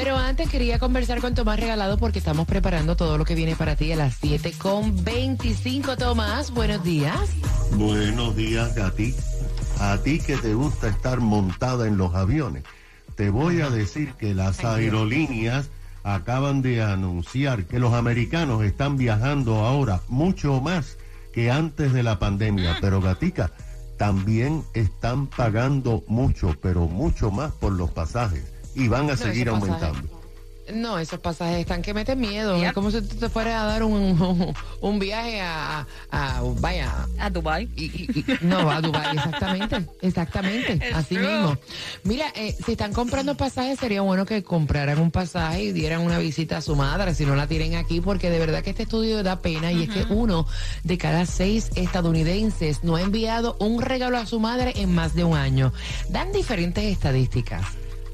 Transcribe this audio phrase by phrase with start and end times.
[0.00, 3.74] Pero antes quería conversar con Tomás Regalado porque estamos preparando todo lo que viene para
[3.74, 5.96] ti a las 7 con 25.
[5.96, 7.18] Tomás, buenos días.
[7.72, 9.12] Buenos días, Gati.
[9.80, 12.62] A ti que te gusta estar montada en los aviones,
[13.16, 15.68] te voy a decir que las aerolíneas
[16.04, 20.96] acaban de anunciar que los americanos están viajando ahora mucho más
[21.32, 22.74] que antes de la pandemia.
[22.74, 22.78] Ah.
[22.80, 23.50] Pero, Gatica,
[23.96, 28.57] también están pagando mucho, pero mucho más por los pasajes.
[28.78, 30.18] Y van a seguir esos pasajes- aumentando.
[30.74, 32.54] No, esos pasajes están que meten miedo.
[32.58, 32.66] Yep.
[32.66, 37.30] Es como si tú te fueras a dar un, un viaje a, a- vaya, A
[37.30, 37.70] Dubai.
[37.74, 41.26] y- y- y- no, a Dubái, exactamente, exactamente, It's así true.
[41.26, 41.56] mismo.
[42.04, 46.18] Mira, eh, si están comprando pasajes, sería bueno que compraran un pasaje y dieran una
[46.18, 49.22] visita a su madre, si no la tienen aquí, porque de verdad que este estudio
[49.22, 50.46] da pena y es que uno
[50.84, 55.24] de cada seis estadounidenses no ha enviado un regalo a su madre en más de
[55.24, 55.72] un año.
[56.10, 57.64] Dan diferentes estadísticas.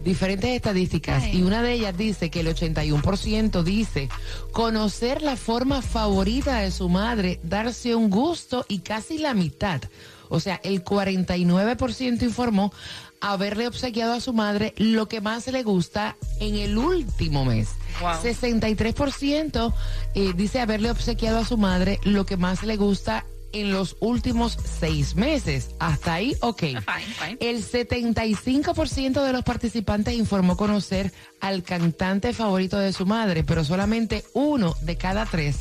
[0.05, 1.39] Diferentes estadísticas Ay.
[1.39, 4.09] y una de ellas dice que el 81% dice
[4.53, 9.81] conocer la forma favorita de su madre, darse un gusto y casi la mitad,
[10.29, 12.73] o sea, el 49% informó
[13.21, 17.71] haberle obsequiado a su madre lo que más le gusta en el último mes.
[18.01, 18.13] Wow.
[18.23, 19.73] 63%
[20.15, 24.59] eh, dice haberle obsequiado a su madre lo que más le gusta en los últimos
[24.79, 25.71] seis meses.
[25.79, 26.61] Hasta ahí, ok.
[26.61, 27.39] Fine, fine.
[27.41, 34.25] El 75% de los participantes informó conocer al cantante favorito de su madre, pero solamente
[34.35, 35.61] uno de cada tres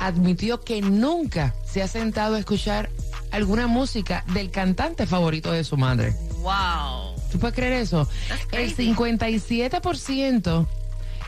[0.00, 2.90] admitió que nunca se ha sentado a escuchar
[3.30, 6.14] alguna música del cantante favorito de su madre.
[6.38, 7.14] Wow.
[7.30, 8.08] ¿Tú puedes creer eso?
[8.50, 8.94] El crazy.
[8.94, 10.66] 57%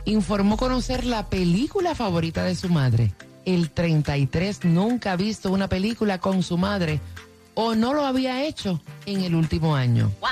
[0.06, 3.12] informó conocer la película favorita de su madre.
[3.44, 7.00] El 33% nunca ha visto una película con su madre
[7.54, 10.10] o no lo había hecho en el último año.
[10.20, 10.30] Wow.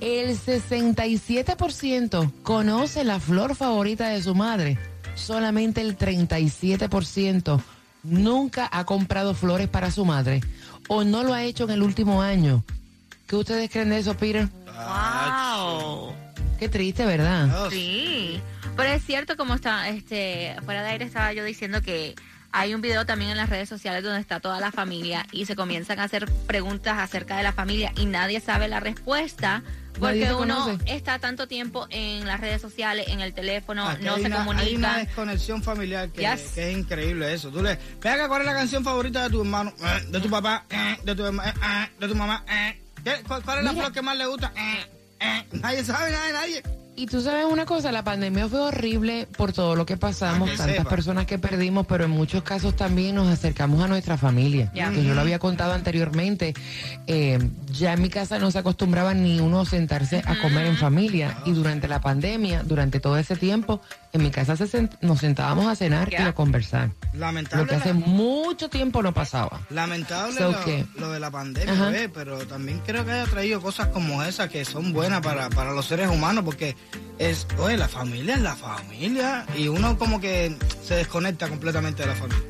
[0.00, 4.78] El 67% conoce la flor favorita de su madre.
[5.14, 7.62] Solamente el 37%
[8.02, 10.40] nunca ha comprado flores para su madre
[10.88, 12.64] o no lo ha hecho en el último año.
[13.26, 14.48] ¿Qué ustedes creen de eso, Peter?
[14.66, 16.12] Wow.
[16.58, 17.70] Qué triste, ¿verdad?
[17.70, 18.40] Sí.
[18.76, 22.14] Pero es cierto como está, este, fuera de aire estaba yo diciendo que
[22.52, 25.56] hay un video también en las redes sociales donde está toda la familia y se
[25.56, 29.62] comienzan a hacer preguntas acerca de la familia y nadie sabe la respuesta
[29.98, 30.78] porque uno conoce.
[30.86, 34.64] está tanto tiempo en las redes sociales, en el teléfono, Aquí no se una, comunica.
[34.66, 36.52] Hay una desconexión familiar que, Yes.
[36.54, 37.50] que es increíble eso.
[37.50, 39.72] Tú le, venga, ¿cuál es la canción favorita de tu hermano?
[39.84, 42.44] Eh, de tu papá, eh, de tu herma- eh, de tu mamá.
[42.50, 42.80] eh.
[43.04, 43.72] ¿Qué- ¿Cuál, es la Mira.
[43.84, 44.52] flor que más le gusta?
[45.52, 46.62] Nadie sabe, nadie, nadie.
[46.94, 50.56] Y tú sabes una cosa, la pandemia fue horrible por todo lo que pasamos, que
[50.58, 50.90] tantas sepa.
[50.90, 54.70] personas que perdimos, pero en muchos casos también nos acercamos a nuestra familia.
[54.72, 56.52] Que yo lo había contado anteriormente,
[57.06, 57.38] eh,
[57.72, 61.38] ya en mi casa no se acostumbraba ni uno sentarse a comer en familia.
[61.46, 63.80] Y durante la pandemia, durante todo ese tiempo,
[64.12, 66.90] en mi casa se sent- nos sentábamos a cenar y a conversar.
[67.12, 67.66] Lo Lamentable.
[67.66, 69.60] que hace la- mucho tiempo no pasaba.
[69.70, 73.88] Lamentable So lo, que- lo de la pandemia, pero también creo que haya traído cosas
[73.88, 76.76] como esas que son buenas para, para los seres humanos porque
[77.18, 82.08] es, oye, la familia es la familia y uno como que se desconecta completamente de
[82.08, 82.42] la familia.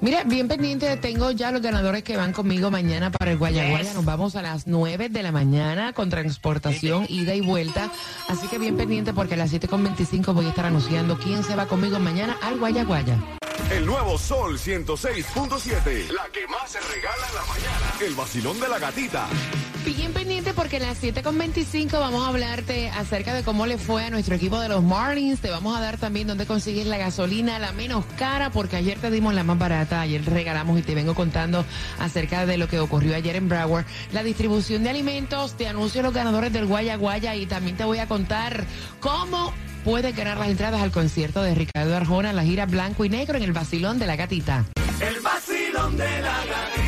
[0.00, 3.84] Mira, bien pendiente, tengo ya los ganadores que van conmigo mañana para el Guayaguaya.
[3.84, 3.94] Yes.
[3.94, 7.90] Nos vamos a las 9 de la mañana con transportación, ida y vuelta.
[8.28, 11.66] Así que bien pendiente porque a las 7.25 voy a estar anunciando quién se va
[11.66, 13.16] conmigo mañana al Guayaguaya.
[13.70, 16.10] El nuevo Sol 106.7.
[16.10, 17.94] La que más se regala en la mañana.
[18.04, 19.28] El vacilón de la gatita.
[19.84, 24.10] Bien pendiente porque a las 7.25 vamos a hablarte acerca de cómo le fue a
[24.10, 25.40] nuestro equipo de los Marlins.
[25.40, 29.10] Te vamos a dar también dónde consigues la gasolina, la menos cara, porque ayer te
[29.10, 31.64] dimos la más barata, ayer regalamos y te vengo contando
[31.98, 33.86] acerca de lo que ocurrió ayer en Broward.
[34.12, 37.98] La distribución de alimentos, te anuncio los ganadores del Guaya Guaya y también te voy
[37.98, 38.66] a contar
[39.00, 39.52] cómo
[39.84, 43.44] puedes ganar las entradas al concierto de Ricardo Arjona, la gira blanco y negro en
[43.44, 44.66] el Basilón de la Gatita.
[45.00, 46.79] El vacilón de la gatita.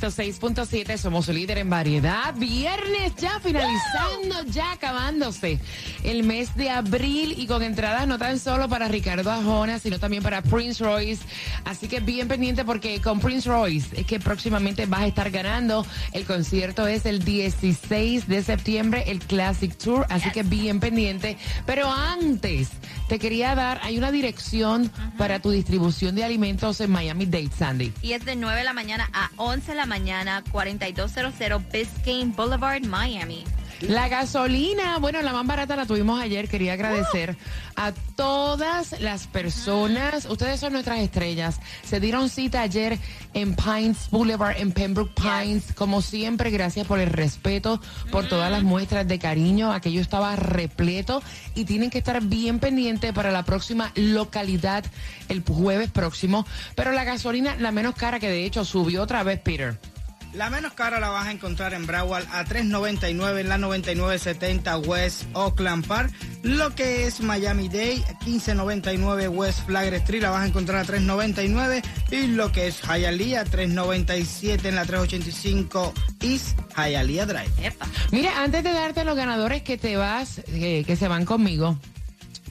[0.00, 2.34] 106.7 somos líder en variedad.
[2.34, 5.60] Viernes ya finalizando, ya acabándose
[6.02, 10.22] el mes de abril y con entradas no tan solo para Ricardo Ajona, sino también
[10.22, 11.22] para Prince Royce.
[11.66, 15.84] Así que bien pendiente porque con Prince Royce es que próximamente vas a estar ganando.
[16.12, 20.06] El concierto es el 16 de septiembre, el Classic Tour.
[20.08, 21.36] Así que bien pendiente.
[21.66, 22.70] Pero antes,
[23.08, 27.92] te quería dar, hay una dirección para tu distribución de alimentos en Miami Dade, Sandy.
[28.00, 32.82] Y es de 9 de la mañana a 11 de la mañana, 4200 Biscayne Boulevard,
[32.82, 33.44] Miami.
[33.88, 36.48] La gasolina, bueno, la más barata la tuvimos ayer.
[36.48, 37.36] Quería agradecer
[37.74, 40.26] a todas las personas.
[40.26, 41.58] Ustedes son nuestras estrellas.
[41.82, 42.98] Se dieron cita ayer
[43.34, 45.72] en Pines Boulevard, en Pembroke Pines.
[45.74, 47.80] Como siempre, gracias por el respeto,
[48.12, 49.72] por todas las muestras de cariño.
[49.72, 51.20] Aquello estaba repleto
[51.56, 54.84] y tienen que estar bien pendientes para la próxima localidad
[55.28, 56.46] el jueves próximo.
[56.76, 59.91] Pero la gasolina, la menos cara que de hecho subió otra vez, Peter.
[60.34, 65.24] La menos cara la vas a encontrar en Broward a 3.99 en la 9970 West
[65.34, 66.10] Oakland Park.
[66.42, 71.82] Lo que es Miami Day, 15.99 West Flagler Street la vas a encontrar a 3.99
[72.12, 77.52] y lo que es Hialeah 3.97 en la 385 East Hialeah Drive.
[77.62, 77.86] Epa.
[78.10, 81.78] Mira, antes de darte los ganadores que te vas, eh, que se van conmigo,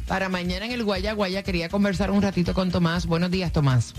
[0.07, 3.07] para mañana en el Guaya Guaya quería conversar un ratito con Tomás.
[3.07, 3.95] Buenos días, Tomás.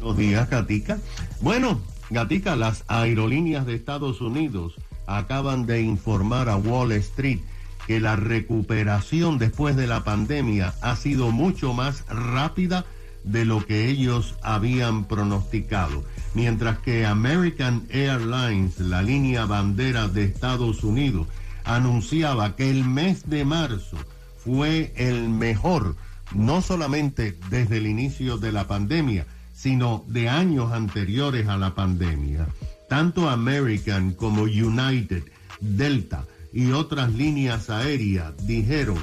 [0.00, 0.98] Buenos días, Gatica.
[1.40, 4.74] Bueno, Gatica, las aerolíneas de Estados Unidos
[5.06, 7.40] acaban de informar a Wall Street
[7.86, 12.84] que la recuperación después de la pandemia ha sido mucho más rápida
[13.24, 16.04] de lo que ellos habían pronosticado.
[16.34, 21.26] Mientras que American Airlines, la línea bandera de Estados Unidos,
[21.64, 23.96] anunciaba que el mes de marzo
[24.38, 25.96] fue el mejor,
[26.34, 29.26] no solamente desde el inicio de la pandemia,
[29.58, 32.46] sino de años anteriores a la pandemia.
[32.88, 35.24] Tanto American como United,
[35.60, 38.98] Delta y otras líneas aéreas dijeron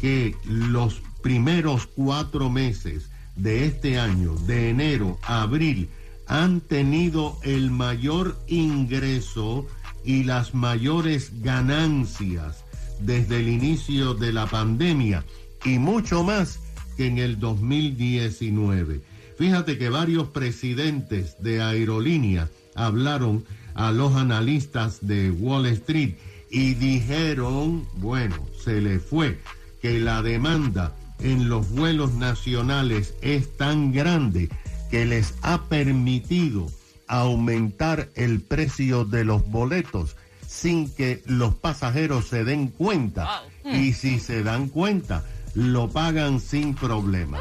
[0.00, 5.90] que los primeros cuatro meses de este año, de enero a abril,
[6.26, 9.66] han tenido el mayor ingreso
[10.04, 12.64] y las mayores ganancias
[13.00, 15.22] desde el inicio de la pandemia
[15.64, 16.60] y mucho más
[16.96, 19.02] que en el 2019.
[19.38, 23.44] Fíjate que varios presidentes de aerolíneas hablaron
[23.74, 26.14] a los analistas de Wall Street
[26.50, 29.38] y dijeron, bueno, se le fue,
[29.80, 34.48] que la demanda en los vuelos nacionales es tan grande
[34.90, 36.66] que les ha permitido
[37.06, 40.16] aumentar el precio de los boletos
[40.48, 43.44] sin que los pasajeros se den cuenta.
[43.64, 45.24] Y si se dan cuenta,
[45.54, 47.38] lo pagan sin problema.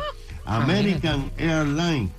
[0.48, 2.10] American Airlines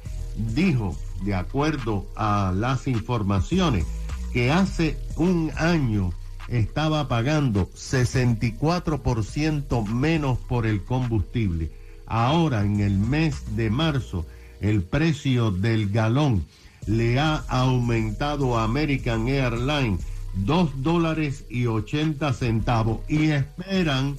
[0.55, 3.85] dijo, de acuerdo a las informaciones,
[4.33, 6.13] que hace un año
[6.49, 11.73] estaba pagando 64% menos por el combustible.
[12.07, 14.27] Ahora, en el mes de marzo,
[14.61, 16.45] el precio del galón
[16.87, 20.05] le ha aumentado a American Airlines
[20.35, 24.17] 2 dólares y 80 centavos y esperan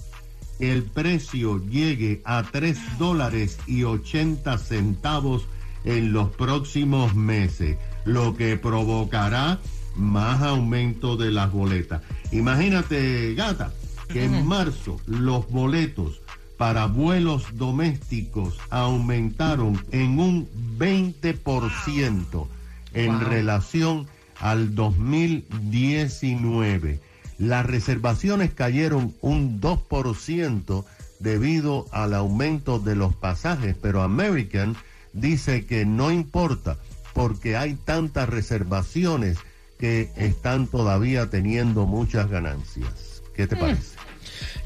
[0.59, 5.47] el precio llegue a 3 dólares y 80 centavos
[5.85, 9.59] en los próximos meses, lo que provocará
[9.95, 12.01] más aumento de las boletas.
[12.31, 13.73] Imagínate, gata,
[14.09, 16.21] que en marzo los boletos
[16.57, 20.47] para vuelos domésticos aumentaron en un
[20.77, 22.47] 20%
[22.93, 23.29] en Wow.
[23.29, 24.07] relación
[24.39, 26.99] al 2019.
[27.39, 30.85] Las reservaciones cayeron un 2%
[31.19, 34.75] debido al aumento de los pasajes, pero American
[35.13, 36.77] dice que no importa
[37.13, 39.37] porque hay tantas reservaciones
[39.79, 43.23] que están todavía teniendo muchas ganancias.
[43.33, 43.95] ¿Qué te parece?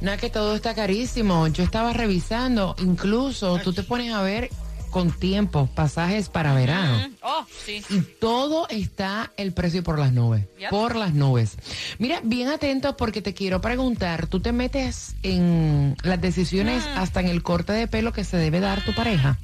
[0.02, 1.48] Nada que todo está carísimo.
[1.48, 4.50] Yo estaba revisando, incluso tú te pones a ver
[4.94, 7.10] con tiempo pasajes para verano.
[7.24, 7.84] Oh, sí.
[7.90, 10.46] Y todo está el precio por las nubes.
[10.60, 10.70] Yep.
[10.70, 11.58] Por las nubes.
[11.98, 17.28] Mira, bien atentos porque te quiero preguntar, ¿tú te metes en las decisiones hasta en
[17.28, 19.40] el corte de pelo que se debe dar tu pareja?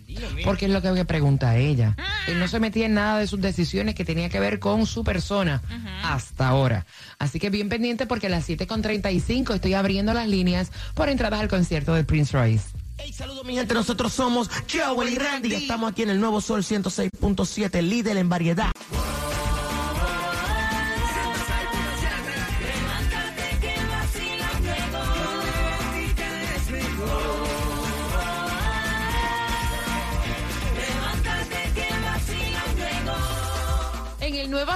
[0.46, 1.96] Porque es lo que pregunta ella.
[2.27, 5.03] Él no se metía en nada de sus decisiones que tenía que ver con su
[5.03, 5.63] persona
[6.03, 6.86] hasta ahora.
[7.18, 11.48] Así que bien pendiente porque a las 7.35 estoy abriendo las líneas por entradas al
[11.48, 12.78] concierto de Prince Royce.
[13.01, 15.53] Hey, saludos mi gente, nosotros somos Joel y Randy.
[15.53, 18.72] Estamos aquí en el Nuevo Sol 106.7, líder en variedad.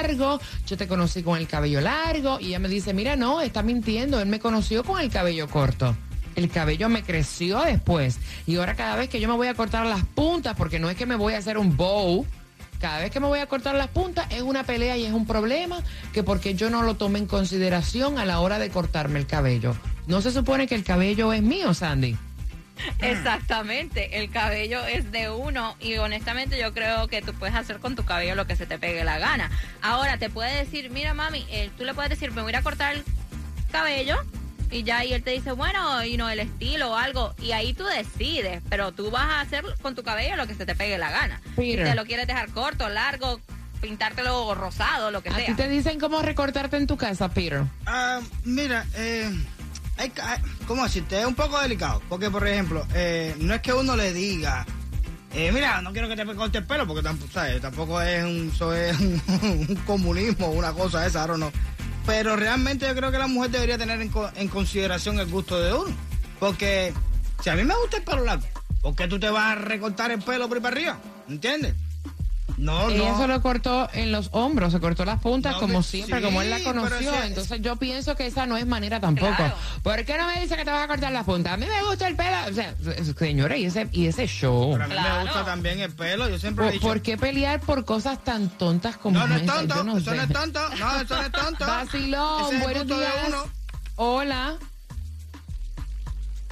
[0.66, 4.20] yo te conocí con el cabello largo y ella me dice, mira, no, está mintiendo,
[4.20, 5.96] él me conoció con el cabello corto.
[6.36, 9.86] El cabello me creció después y ahora cada vez que yo me voy a cortar
[9.86, 12.24] las puntas, porque no es que me voy a hacer un bow,
[12.80, 15.26] cada vez que me voy a cortar las puntas es una pelea y es un
[15.26, 19.26] problema que porque yo no lo tomé en consideración a la hora de cortarme el
[19.26, 19.74] cabello.
[20.06, 22.16] No se supone que el cabello es mío, Sandy.
[23.00, 27.96] Exactamente, el cabello es de uno y honestamente yo creo que tú puedes hacer con
[27.96, 29.50] tu cabello lo que se te pegue la gana.
[29.82, 32.56] Ahora te puede decir, mira mami, eh, tú le puedes decir, me voy a ir
[32.56, 33.04] a cortar el
[33.70, 34.16] cabello
[34.70, 37.72] y ya y él te dice, bueno, y no el estilo o algo y ahí
[37.74, 40.98] tú decides, pero tú vas a hacer con tu cabello lo que se te pegue
[40.98, 41.40] la gana.
[41.56, 41.88] Si Peter.
[41.88, 43.40] te lo quieres dejar corto, largo,
[43.80, 45.46] pintártelo rosado, lo que ¿A sea.
[45.46, 47.62] ti te dicen cómo recortarte en tu casa, Peter?
[47.86, 49.30] Ah, mira, eh,
[49.98, 50.12] hay,
[50.66, 51.20] ¿cómo decirte?
[51.20, 52.00] Es un poco delicado.
[52.08, 54.64] Porque, por ejemplo, eh, no es que uno le diga,
[55.34, 57.60] eh, mira, no quiero que te corte el pelo, porque tampoco, ¿sabes?
[57.60, 59.22] tampoco es un, es un,
[59.68, 61.52] un comunismo, una cosa esa, ahora no.
[62.06, 65.94] Pero realmente yo creo que la mujer debería tener en consideración el gusto de uno.
[66.40, 66.94] Porque
[67.42, 68.46] si a mí me gusta el pelo largo,
[68.80, 70.98] ¿por qué tú te vas a recortar el pelo por ahí para arriba?
[71.28, 71.74] ¿Entiendes?
[72.58, 73.18] No, Ella no.
[73.18, 76.42] se lo cortó en los hombros, se cortó las puntas No, como siempre, sí, como
[76.42, 77.12] él la conoció.
[77.12, 79.32] si- Entonces yo pienso que esa no es manera tampoco.
[79.36, 79.54] Claro.
[79.84, 81.52] ¿Por qué no me dice que te vas a cortar las puntas?
[81.52, 82.36] A mí me gusta el pelo.
[82.50, 82.74] O sea,
[83.16, 84.72] señora, y ese, y ese show.
[84.72, 85.14] Pero a mí Claro.
[85.18, 86.86] me gusta también el pelo, yo siempre he ¿Por, dicho.
[86.88, 90.16] por qué pelear por cosas tan tontas como No, no es tonto, no eso sé.
[90.16, 91.64] no es tonto, no, eso no es tonto.
[91.64, 93.14] Vacilón, es buenos días.
[93.28, 93.44] uno.
[93.94, 94.54] Hola.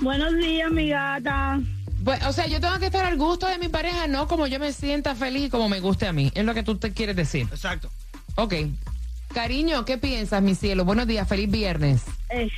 [0.00, 1.58] Buenos días, mi gata.
[2.06, 4.60] Bueno, o sea, yo tengo que estar al gusto de mi pareja, no como yo
[4.60, 6.30] me sienta feliz y como me guste a mí.
[6.36, 7.48] Es lo que tú te quieres decir.
[7.50, 7.90] Exacto.
[8.36, 8.54] Ok.
[9.34, 10.84] Cariño, ¿qué piensas, mi cielo?
[10.84, 12.02] Buenos días, feliz viernes.
[12.30, 12.48] Eh,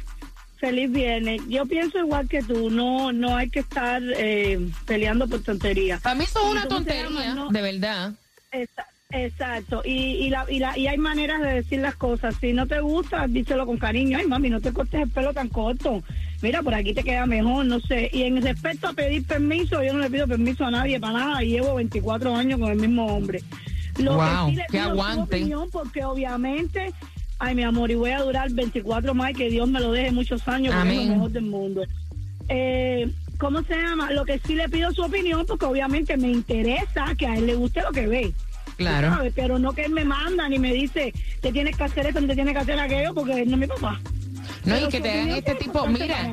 [0.58, 1.40] feliz viernes.
[1.48, 2.68] Yo pienso igual que tú.
[2.68, 6.02] No, no hay que estar eh, peleando por tonterías.
[6.02, 7.34] Para mí eso es ¿Y una tontería?
[7.34, 7.48] No.
[7.48, 8.12] de verdad.
[8.52, 8.86] Esa-
[9.28, 9.90] Exacto, y,
[10.26, 12.34] y, la, y, la, y hay maneras de decir las cosas.
[12.42, 14.18] Si no te gusta, díselo con cariño.
[14.18, 16.02] Ay, mami, no te cortes el pelo tan corto.
[16.42, 18.10] Mira, por aquí te queda mejor, no sé.
[18.12, 21.40] Y en respecto a pedir permiso, yo no le pido permiso a nadie para nada.
[21.40, 23.42] Llevo 24 años con el mismo hombre.
[23.98, 25.22] Lo Wow, que sí le pido es su aguante.
[25.36, 26.92] opinión, porque obviamente,
[27.38, 30.12] ay, mi amor, y voy a durar 24 más y que Dios me lo deje
[30.12, 31.08] muchos años, porque es Amén.
[31.08, 31.82] lo mejor del mundo.
[32.50, 34.10] Eh, ¿Cómo se llama?
[34.12, 37.54] Lo que sí le pido su opinión, porque obviamente me interesa que a él le
[37.54, 38.32] guste lo que ve.
[38.78, 39.14] Claro.
[39.16, 39.32] ¿sabes?
[39.36, 42.28] Pero no que él me manda ni me dice, te tienes que hacer esto, ni
[42.28, 44.00] te tienes que hacer aquello, porque él no es mi papá.
[44.64, 46.32] No, y que te hagan opinión este es tipo, mira,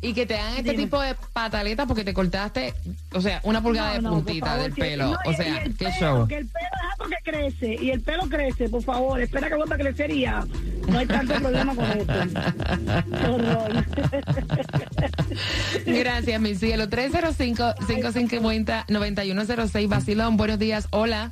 [0.00, 0.84] y que te hagan este Dime.
[0.84, 2.72] tipo de pataletas porque te cortaste,
[3.12, 5.10] o sea, una pulgada de No, no, puntita favor, del pelo.
[5.10, 6.28] no, o sea, qué pelo, show.
[6.28, 9.56] Que el pelo es algo que crece, y el pelo crece, por favor, espera que
[9.56, 10.44] vuelva a crecer y ya.
[10.88, 12.12] No hay tanto problema con esto.
[15.86, 16.88] Gracias, mi cielo.
[16.88, 19.88] 305-550-9106.
[19.88, 20.86] Vacilón, buenos días.
[20.90, 21.30] Hola.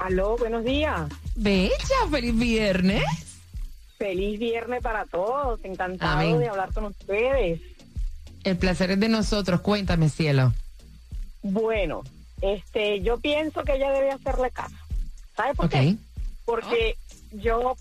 [0.00, 1.10] Aló, buenos días.
[1.36, 1.74] Bella,
[2.10, 3.04] feliz viernes.
[3.98, 5.60] Feliz viernes para todos.
[5.62, 6.38] Encantado Amén.
[6.38, 7.60] de hablar con ustedes.
[8.44, 9.60] El placer es de nosotros.
[9.60, 10.54] Cuéntame, cielo.
[11.42, 12.02] Bueno,
[12.40, 14.74] este, yo pienso que ella debe hacerle caso.
[15.36, 15.96] ¿Sabe por qué?
[16.46, 16.96] Porque
[17.32, 17.76] yo,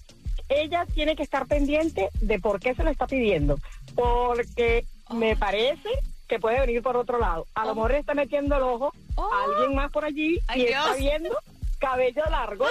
[0.50, 3.58] ella tiene que estar pendiente de por qué se lo está pidiendo.
[3.96, 5.90] Porque me parece
[6.28, 7.46] que puede venir por otro lado.
[7.56, 9.30] A lo mejor le está metiendo el ojo Oh.
[9.34, 10.98] a alguien más por allí Ay, y está Dios.
[10.98, 11.38] viendo
[11.80, 12.68] cabello largo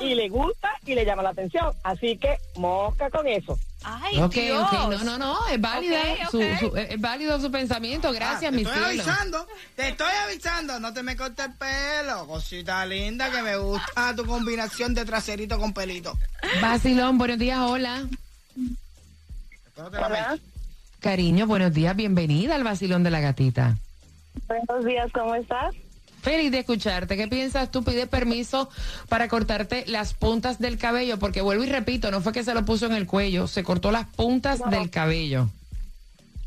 [0.00, 1.72] y le gusta y le llama la atención.
[1.84, 3.58] Así que mosca con eso.
[3.84, 4.72] Ay, Dios.
[4.72, 5.48] No, no, no.
[5.48, 5.98] Es válida.
[6.30, 8.12] Su- su- es válido su pensamiento.
[8.12, 8.86] Gracias, Ah, te mi estoy cielo.
[9.02, 14.14] avisando, te estoy avisando, no te me cortes el pelo, cosita linda que me gusta
[14.14, 16.16] tu combinación de traserito con pelito.
[16.60, 17.58] Vacilón, buenos días.
[17.60, 18.06] Hola.
[19.66, 20.38] Espero te la Hola.
[21.00, 21.96] Cariño, buenos días.
[21.96, 23.76] Bienvenida al vacilón de la gatita.
[24.46, 25.74] Buenos días, ¿cómo estás?
[26.22, 27.16] Feliz de escucharte.
[27.16, 27.82] ¿Qué piensas tú?
[27.82, 28.68] Pide permiso
[29.08, 32.64] para cortarte las puntas del cabello, porque vuelvo y repito, no fue que se lo
[32.64, 35.48] puso en el cuello, se cortó las puntas del cabello.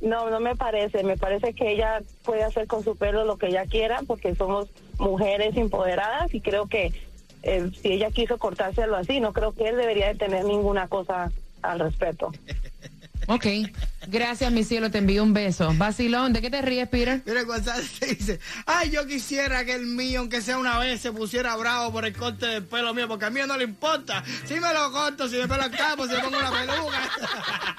[0.02, 1.04] No, no me parece.
[1.04, 4.70] Me parece que ella puede hacer con su pelo lo que ella quiera porque somos
[4.98, 6.94] mujeres empoderadas y creo que
[7.44, 11.32] eh, si ella quiso cortárselo así, no creo que él debería de tener ninguna cosa
[11.62, 12.32] al respecto.
[13.28, 13.46] Ok,
[14.08, 15.74] gracias mi cielo, te envío un beso.
[15.76, 17.24] Vacilón, ¿de qué te ríes, Peter?
[17.26, 21.12] Mira, González te dice, ay, yo quisiera que el mío, aunque sea una vez, se
[21.12, 24.24] pusiera bravo por el corte del pelo mío, porque a mí no le importa.
[24.46, 27.10] Si me lo corto, si me pelo el capo, si me pongo una peluca.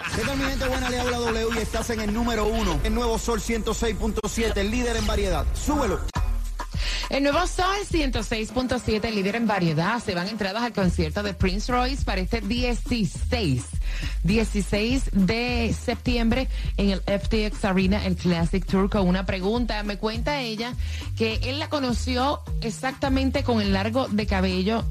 [0.16, 0.90] ¿Qué tal mi gente buena?
[0.90, 2.80] Le habla W y estás en el número uno.
[2.82, 5.46] El nuevo Sol 106.7, el líder en variedad.
[5.54, 6.15] Súbelo.
[7.08, 10.02] El nuevo Sol 106.7, líder en variedad.
[10.02, 13.64] Se van entradas al concierto de Prince Royce para este 16.
[14.24, 19.82] 16 de septiembre en el FTX Arena, el Classic Tour, con una pregunta.
[19.84, 20.74] Me cuenta ella
[21.16, 24.84] que él la conoció exactamente con el largo de cabello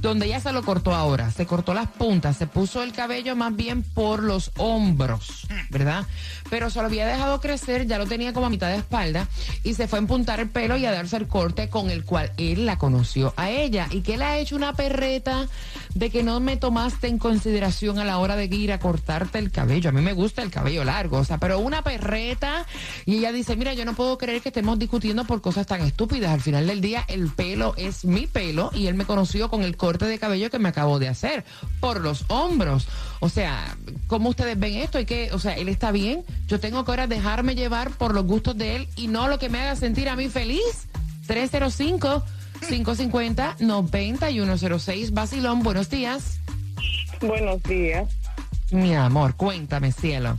[0.00, 3.54] donde ella se lo cortó ahora, se cortó las puntas, se puso el cabello más
[3.54, 6.06] bien por los hombros, ¿verdad?
[6.48, 9.28] Pero se lo había dejado crecer, ya lo tenía como a mitad de espalda
[9.62, 12.32] y se fue a empuntar el pelo y a darse el corte con el cual
[12.36, 15.48] él la conoció a ella y que él ha hecho una perreta
[15.94, 19.50] de que no me tomaste en consideración a la hora de ir a cortarte el
[19.50, 19.90] cabello.
[19.90, 22.66] A mí me gusta el cabello largo, o sea, pero una perreta
[23.06, 26.32] y ella dice, mira, yo no puedo creer que estemos discutiendo por cosas tan estúpidas.
[26.32, 29.76] Al final del día, el pelo es mi pelo y él me conoció con el
[29.76, 31.44] corte de cabello que me acabo de hacer
[31.80, 32.88] por los hombros.
[33.20, 34.98] O sea, ¿cómo ustedes ven esto?
[34.98, 36.24] Hay que, o sea, él está bien.
[36.46, 39.48] Yo tengo que ahora dejarme llevar por los gustos de él y no lo que
[39.48, 40.88] me haga sentir a mí feliz.
[41.26, 42.24] 305
[42.68, 46.40] 550 9106 Basilón, buenos días.
[47.20, 48.08] Buenos días.
[48.70, 50.38] Mi amor, cuéntame, cielo.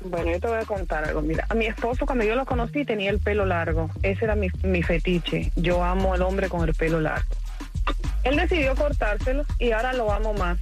[0.00, 1.22] Bueno, yo te voy a contar algo.
[1.22, 3.90] Mira, a mi esposo cuando yo lo conocí tenía el pelo largo.
[4.02, 5.50] Ese era mi, mi fetiche.
[5.56, 7.34] Yo amo al hombre con el pelo largo.
[8.22, 10.58] Él decidió cortárselo y ahora lo amo más.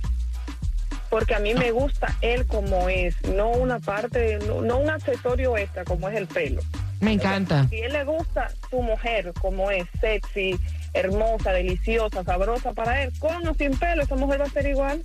[1.10, 5.56] Porque a mí me gusta él como es, no una parte, no, no un accesorio
[5.56, 6.62] extra como es el pelo.
[7.02, 7.66] Me encanta.
[7.68, 10.56] Si él le gusta su mujer como es, sexy,
[10.94, 15.04] hermosa, deliciosa, sabrosa para él, con o sin pelo, esa mujer va a ser igual.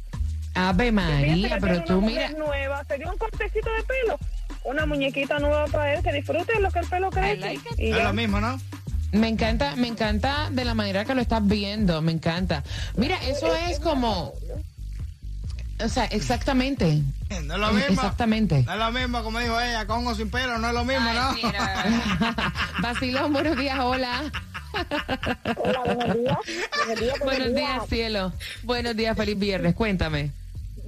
[0.54, 4.18] Ave María, pero tú mira, nueva, sería un cortecito de pelo,
[4.64, 7.60] una muñequita nueva para él, que disfrute lo que el pelo crece.
[7.78, 8.04] y Es ya.
[8.04, 8.60] lo mismo, ¿no?
[9.12, 12.64] me encanta, me encanta de la manera que lo estás viendo, me encanta.
[12.96, 14.34] Mira, eso es como,
[15.84, 17.02] o sea, exactamente.
[17.46, 17.94] No es lo mismo.
[17.94, 18.64] Exactamente.
[18.64, 21.08] No es lo mismo, como dijo ella, con o sin pelo, no es lo mismo,
[21.10, 21.34] Ay, ¿no?
[21.34, 22.54] mira.
[22.82, 24.32] Basilón, buenos días, hola.
[25.58, 26.38] Hola, buenos días.
[26.86, 28.34] Buenos días, Buenos días, cielo.
[28.64, 29.76] Buenos días, feliz viernes.
[29.76, 30.32] Cuéntame.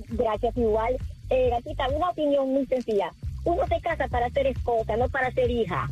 [0.09, 0.95] Gracias, igual.
[1.29, 3.11] Eh, gatita, una opinión muy sencilla.
[3.43, 5.89] Uno se casa para ser esposa, no para ser hija.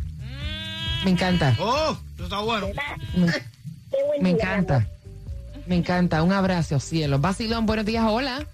[1.05, 1.55] Me encanta.
[1.59, 2.67] Oh, eso está bueno.
[3.15, 4.87] Me, Qué buen me día, mi encanta.
[5.67, 6.23] Me encanta.
[6.23, 7.19] Un abrazo, cielo.
[7.19, 8.45] Basilón, buenos días, hola.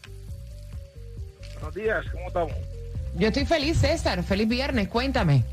[1.63, 2.53] Buenos días, ¿cómo estamos?
[3.15, 4.21] Yo estoy feliz, César.
[4.21, 4.89] Feliz viernes.
[4.89, 5.45] Cuéntame.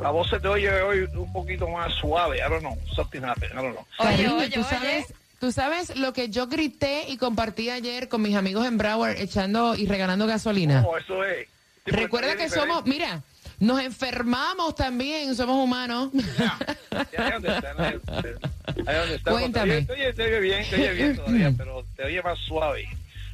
[0.00, 3.52] La voz se te oye hoy un poquito más suave, I don't know, something happened,
[3.52, 3.86] I don't know.
[3.98, 4.68] Oye, Cariño, oye, ¿tú oye.
[4.68, 9.16] sabes, tú sabes lo que yo grité y compartí ayer con mis amigos en Broward
[9.16, 10.84] echando y regalando gasolina.
[10.84, 11.46] Oh, eso es.
[11.86, 13.22] Recuerda que somos, mira,
[13.60, 16.10] nos enfermamos también, somos humanos.
[16.14, 17.78] I understand.
[17.78, 19.22] I understand.
[19.22, 19.82] Cuéntame.
[19.82, 22.88] Te oye, te oye bien, te oye bien todavía, pero te oye más suave.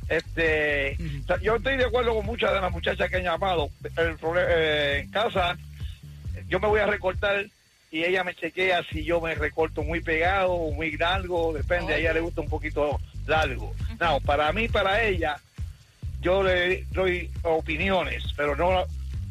[0.09, 0.97] Este,
[1.43, 3.71] yo estoy de acuerdo con muchas de las muchachas que han llamado.
[3.97, 5.57] El problema, eh, en casa,
[6.49, 7.47] yo me voy a recortar
[7.91, 11.99] y ella me chequea si yo me recorto muy pegado o muy largo, depende, a
[11.99, 13.73] ella le gusta un poquito largo.
[14.01, 15.37] No, para mí, para ella,
[16.21, 18.85] yo le doy opiniones, pero no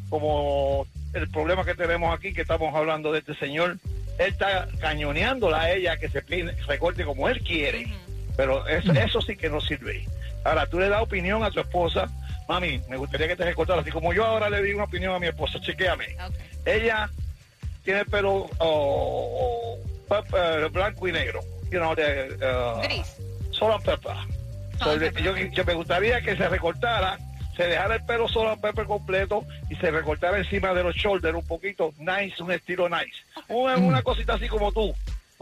[0.08, 3.78] como el problema que tenemos aquí, que estamos hablando de este señor,
[4.18, 6.22] él está cañoneándola a ella que se
[6.66, 7.92] recorte como él quiere,
[8.36, 10.06] pero eso, eso sí que no sirve.
[10.44, 12.06] Ahora, tú le das opinión a tu esposa,
[12.48, 15.18] mami, me gustaría que te recortaras, así como yo ahora le di una opinión a
[15.18, 16.16] mi esposa, chequéame.
[16.26, 16.34] Ok.
[16.66, 17.08] Ella
[17.82, 19.78] tiene el pelo oh, oh,
[20.08, 23.16] pep- eh, blanco y negro, you know, de, eh, Gris.
[23.50, 24.16] solo pepper.
[24.78, 27.16] So, yo, yo me gustaría que se recortara,
[27.56, 31.46] se dejara el pelo solo pepper completo y se recortara encima de los shoulders un
[31.46, 33.14] poquito nice, un estilo nice.
[33.48, 34.92] Una, una cosita así como tú,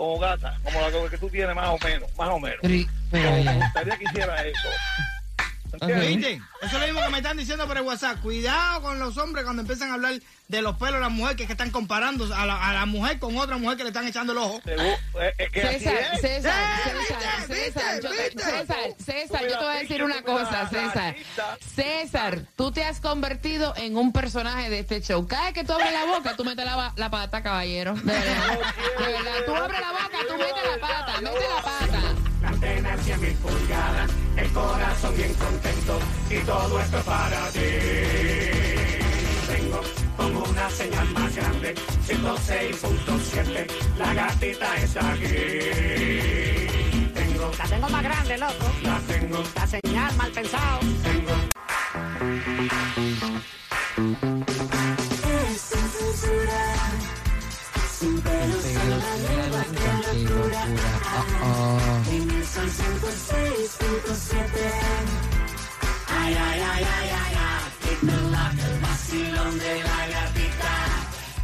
[0.02, 2.58] como gata, como la que tú tienes más o menos, más o menos.
[3.12, 3.44] Pero Oye.
[3.44, 4.68] me gustaría que hiciera eso.
[5.80, 6.42] ¿Viste?
[6.60, 8.20] Eso es lo mismo que me están diciendo por el WhatsApp.
[8.20, 10.14] Cuidado con los hombres cuando empiezan a hablar
[10.48, 12.86] de los pelos de la mujer, que, es que están comparando a la, a la
[12.86, 14.60] mujer con otra mujer que le están echando el ojo.
[14.66, 14.96] Eh,
[15.52, 16.54] César, César,
[16.84, 17.72] César, ¿Viste?
[17.72, 18.30] César, yo te-.
[18.30, 21.16] César, César, yo te voy a decir una cosa, César.
[21.74, 25.26] César, tú te has convertido en un personaje de este show.
[25.26, 27.94] Cada vez que tú abres la boca, tú metes la, pata, caballero.
[27.94, 28.58] De verdad.
[28.98, 29.32] De verdad.
[29.46, 32.32] Tú abres la boca, tú metes la pata, mete la pata.
[32.42, 35.98] La antena 100 mil pulgadas, el corazón bien contento
[36.30, 37.60] y todo esto es para ti.
[39.46, 39.80] Tengo
[40.16, 41.74] como una señal más grande,
[42.06, 43.66] 106.7,
[43.98, 45.28] la gatita está aquí.
[47.14, 48.66] Tengo, La tengo más grande, loco.
[48.82, 50.80] la tengo, La señal mal pensado.
[51.02, 51.32] tengo.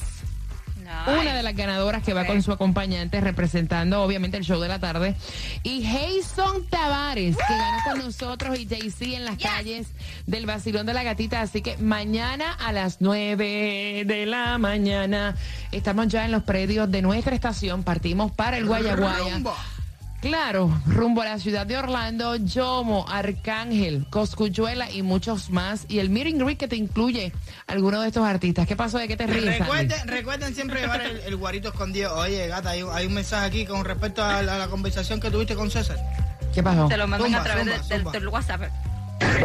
[1.07, 4.79] Una de las ganadoras que va con su acompañante representando obviamente el show de la
[4.79, 5.14] tarde.
[5.62, 9.88] Y Jason Tavares, que ganó con nosotros y Jay-Z en las calles
[10.27, 11.40] del Basilón de la Gatita.
[11.40, 15.37] Así que mañana a las 9 de la mañana
[15.72, 17.83] estamos ya en los predios de nuestra estación.
[17.83, 19.35] Partimos para el Guayaguaya.
[19.35, 19.55] Rumbo.
[20.20, 25.85] Claro, rumbo a la ciudad de Orlando, Yomo, Arcángel, Coscuyuela y muchos más.
[25.88, 27.33] Y el meeting greet que te incluye
[27.68, 28.66] algunos de estos artistas.
[28.66, 28.98] ¿Qué pasó?
[28.98, 29.61] ¿De qué te ríes?
[29.61, 32.16] Recuerden, recuerden siempre llevar el, el guarito escondido.
[32.16, 35.20] Oye, gata, hay, un- hay un mensaje aquí con respecto a la, a la conversación
[35.20, 35.98] que tuviste con César.
[36.52, 36.88] ¿Qué pasó?
[36.88, 38.12] Te lo mandan Zumba, a través de- zumba, del- zumba.
[38.12, 38.62] del WhatsApp.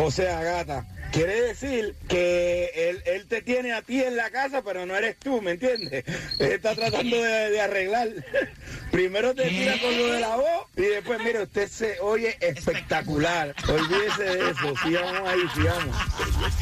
[0.01, 4.63] O sea, gata, quiere decir que él, él te tiene a ti en la casa,
[4.63, 6.03] pero no eres tú, ¿me entiendes?
[6.39, 8.09] Él está tratando de, de arreglar.
[8.91, 13.55] Primero te tira con lo de la voz y después, mire, usted se oye espectacular.
[13.67, 14.75] Olvídese de eso.
[14.83, 15.95] Sigamos ahí, sigamos.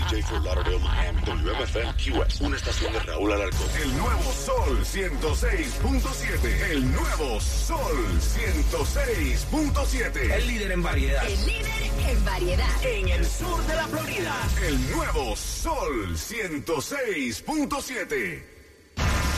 [0.09, 3.67] DJ for Lauderdale, Miami, WMFM QS, una estación de Raúl Alarcón.
[3.81, 6.71] El nuevo Sol 106.7.
[6.71, 10.31] El nuevo Sol 106.7.
[10.31, 11.27] El líder en variedad.
[11.27, 11.65] El líder
[12.09, 12.85] en variedad.
[12.85, 14.33] En el sur de la Florida.
[14.63, 18.50] El nuevo Sol 106.7.